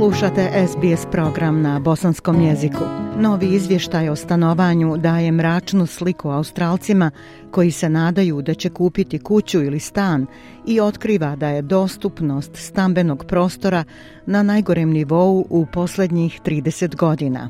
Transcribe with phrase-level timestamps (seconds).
[0.00, 2.84] Slušate SBS program na bosanskom jeziku.
[3.16, 7.10] Novi izvještaj o stanovanju daje mračnu sliku Australcima
[7.50, 10.26] koji se nadaju da će kupiti kuću ili stan
[10.66, 13.84] i otkriva da je dostupnost stambenog prostora
[14.26, 17.48] na najgorem nivou u posljednjih 30 godina.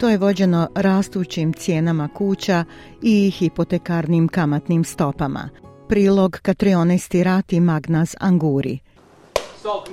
[0.00, 2.64] To je vođeno rastućim cijenama kuća
[3.02, 5.48] i hipotekarnim kamatnim stopama.
[5.88, 8.78] Prilog Katrione Stirati Magnaz Anguri.
[9.68, 9.84] So,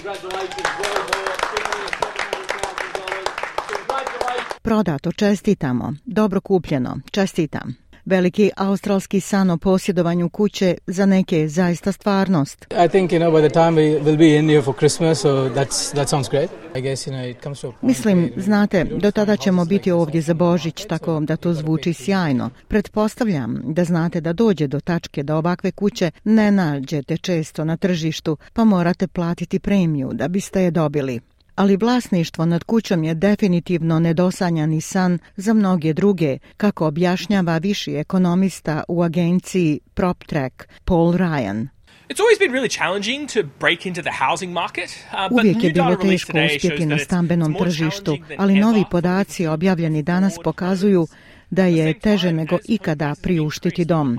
[4.62, 5.94] Prodato, čestitamo.
[6.06, 7.76] Dobro kupljeno, čestitam.
[8.06, 12.66] Veliki australski san o posjedovanju kuće za neke je zaista stvarnost.
[12.86, 15.30] I think you know by the time we will be in here for Christmas so
[15.30, 16.50] that's that sounds great.
[16.76, 20.34] I guess you know it comes to Mislim, znate, do tada ćemo biti ovdje za
[20.34, 22.50] Božić, tako da to zvuči sjajno.
[22.68, 28.38] Pretpostavljam da znate da dođe do tačke da ovakve kuće ne nađete često na tržištu,
[28.54, 31.20] pa morate platiti premiju da biste je dobili
[31.56, 38.84] ali vlasništvo nad kućom je definitivno nedosanjani san za mnoge druge, kako objašnjava viši ekonomista
[38.88, 41.68] u agenciji PropTrack Paul Ryan.
[42.10, 44.90] It's always been really challenging to break into the housing market.
[44.90, 51.08] Uh, Uvijek je bilo teško uspjeti na stambenom tržištu, ali novi podaci objavljeni danas pokazuju
[51.50, 54.18] da je teže nego ikada priuštiti dom.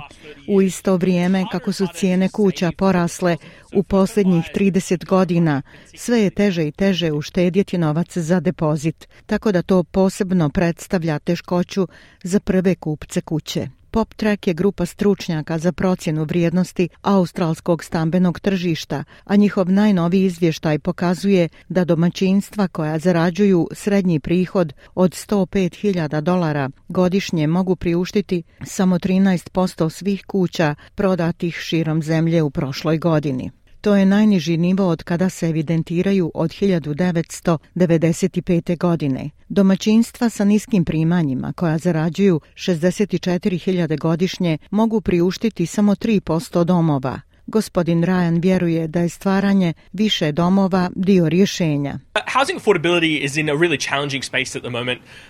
[0.49, 3.37] U isto vrijeme kako su cijene kuća porasle
[3.75, 5.63] u posljednjih 30 godina,
[5.95, 11.89] sve je teže i teže uštedjeti novac za depozit, tako da to posebno predstavlja teškoću
[12.23, 13.76] za prve kupce kuće.
[13.91, 21.48] PopTrack je grupa stručnjaka za procjenu vrijednosti australskog stambenog tržišta, a njihov najnoviji izvještaj pokazuje
[21.69, 30.24] da domaćinstva koja zarađuju srednji prihod od 105.000 dolara godišnje mogu priuštiti samo 13% svih
[30.27, 33.51] kuća prodatih širom zemlje u prošloj godini.
[33.81, 38.79] To je najniži nivo od kada se evidentiraju od 1995.
[38.79, 39.31] godine.
[39.48, 47.20] Domaćinstva sa niskim primanjima koja zarađuju 64.000 godišnje mogu priuštiti samo 3% domova.
[47.47, 51.98] Gospodin Ryan vjeruje da je stvaranje više domova dio rješenja.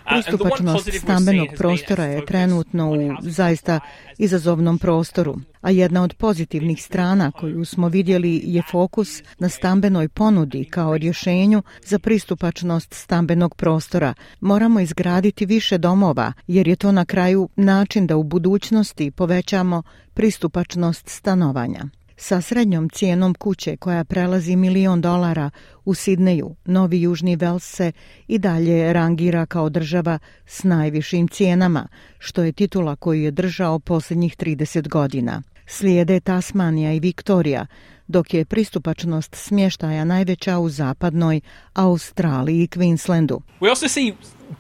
[0.05, 3.81] Pristupačnost stambenog prostora je trenutno u zaista
[4.19, 10.65] izazovnom prostoru, a jedna od pozitivnih strana koju smo vidjeli je fokus na stambenoj ponudi
[10.65, 14.15] kao rješenju za pristupačnost stambenog prostora.
[14.41, 19.83] Moramo izgraditi više domova jer je to na kraju način da u budućnosti povećamo
[20.15, 21.85] pristupačnost stanovanja.
[22.17, 25.51] Sa srednjom cijenom kuće koja prelazi milion dolara
[25.85, 27.93] u Sidneju, Novi Južni Vels se
[28.29, 31.89] i dalje rangira kao država s najvišim cijenama,
[32.19, 35.43] što je titula koju je držao posljednjih 30 godina.
[35.67, 37.67] Slijede Tasmanija i Viktorija,
[38.07, 41.41] dok je pristupačnost smještaja najveća u zapadnoj
[41.75, 43.41] Australiji i Queenslandu.
[43.61, 44.13] We also see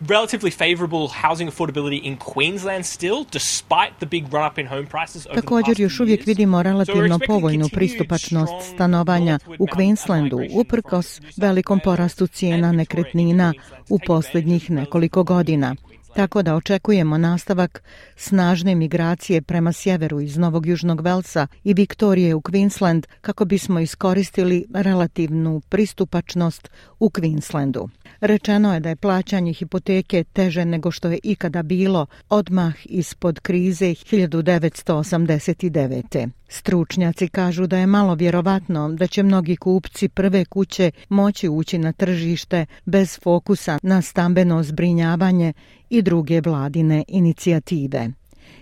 [0.08, 5.26] relatively favorable housing affordability in Queensland still despite the big run up in home prices
[5.26, 12.72] over Također još uvijek vidimo relativno povoljnu pristupačnost stanovanja u Queenslandu uprkos velikom porastu cijena
[12.72, 13.52] nekretnina
[13.90, 15.76] u posljednjih nekoliko godina
[16.16, 17.82] tako da očekujemo nastavak
[18.16, 24.66] snažne migracije prema sjeveru iz Novog Južnog Velsa i Viktorije u Queensland kako bismo iskoristili
[24.74, 26.70] relativnu pristupačnost
[27.00, 27.88] u Queenslandu.
[28.20, 33.86] Rečeno je da je plaćanje hipoteke teže nego što je ikada bilo odmah ispod krize
[33.86, 36.28] 1989.
[36.48, 41.92] Stručnjaci kažu da je malo vjerovatno da će mnogi kupci prve kuće moći ući na
[41.92, 45.52] tržište bez fokusa na stambeno zbrinjavanje
[45.90, 48.10] i druge vladine inicijative.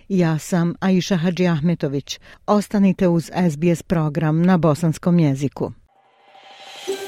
[0.09, 2.21] Ja sam Aisha Hadži Ahmetović.
[2.47, 5.73] Ostanite uz SBS program na bosanskom jeziku.